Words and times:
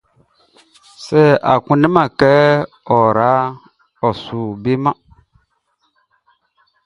Sɛ 1.05 1.21
a 1.51 1.53
kunndɛman 1.65 2.07
kɛ 2.19 2.31
ɔ 2.95 2.97
raʼn, 3.17 3.47
ɔ 4.07 4.09
su 4.21 4.39
beman. 4.63 4.97